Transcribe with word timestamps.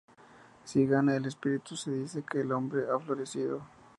Si 0.63 0.87
gana 0.87 1.15
el 1.15 1.27
espíritu 1.27 1.75
se 1.75 1.91
dice 1.91 2.23
que 2.23 2.41
el 2.41 2.51
hombre 2.53 2.85
ha 2.89 2.97
florecido. 2.99 3.61